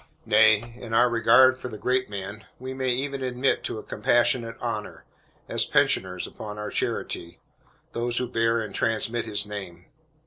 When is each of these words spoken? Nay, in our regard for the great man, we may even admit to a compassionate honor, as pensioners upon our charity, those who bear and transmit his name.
Nay, 0.25 0.73
in 0.79 0.95
our 0.95 1.07
regard 1.11 1.59
for 1.59 1.67
the 1.67 1.77
great 1.77 2.09
man, 2.09 2.45
we 2.57 2.73
may 2.73 2.89
even 2.89 3.21
admit 3.21 3.63
to 3.65 3.77
a 3.77 3.83
compassionate 3.83 4.57
honor, 4.59 5.03
as 5.47 5.63
pensioners 5.65 6.25
upon 6.25 6.57
our 6.57 6.71
charity, 6.71 7.37
those 7.93 8.17
who 8.17 8.27
bear 8.27 8.61
and 8.61 8.73
transmit 8.73 9.27
his 9.27 9.45
name. 9.45 9.85